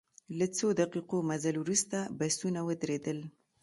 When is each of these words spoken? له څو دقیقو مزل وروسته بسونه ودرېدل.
له 0.37 0.45
څو 0.57 0.67
دقیقو 0.81 1.17
مزل 1.29 1.55
وروسته 1.59 1.97
بسونه 2.19 2.59
ودرېدل. 2.67 3.19